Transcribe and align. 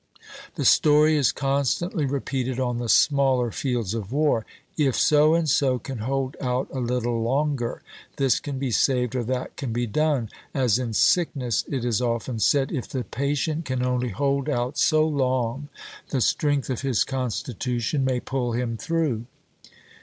The 0.55 0.65
story 0.65 1.15
is 1.15 1.31
constantly 1.31 2.07
repeated 2.07 2.59
on 2.59 2.79
the 2.79 2.89
smaller 2.89 3.51
fields 3.51 3.93
of 3.93 4.11
war: 4.11 4.47
"If 4.75 4.95
so 4.97 5.35
and 5.35 5.47
so 5.47 5.77
can 5.77 5.99
hold 5.99 6.35
out 6.41 6.67
a 6.73 6.79
little 6.79 7.21
longer, 7.21 7.83
this 8.17 8.39
can 8.39 8.57
be 8.57 8.71
saved 8.71 9.15
or 9.15 9.23
that 9.25 9.57
can 9.57 9.71
be 9.71 9.85
done;" 9.85 10.31
as 10.55 10.79
in 10.79 10.93
sickness 10.93 11.63
it 11.67 11.85
is 11.85 12.01
often 12.01 12.39
said: 12.39 12.71
"If 12.71 12.87
the 12.89 13.03
patient 13.03 13.65
can 13.65 13.85
only 13.85 14.09
hold 14.09 14.49
out 14.49 14.75
so 14.75 15.07
long, 15.07 15.69
the 16.09 16.19
strength 16.19 16.71
of 16.71 16.81
his 16.81 17.03
constitution 17.03 18.03
may 18.03 18.19
pull 18.19 18.53
him 18.53 18.77
through." 18.77 19.27